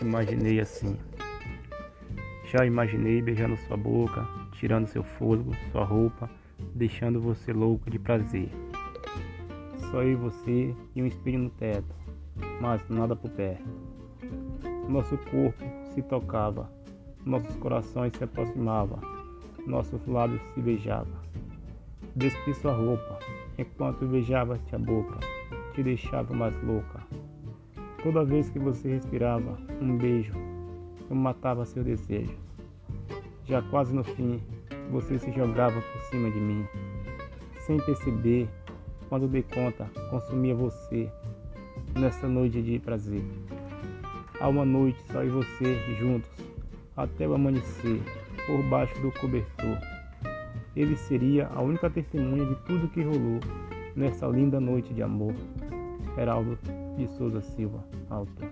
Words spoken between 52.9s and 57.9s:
rolou nessa linda noite de amor. Heraldo de Souza Silva,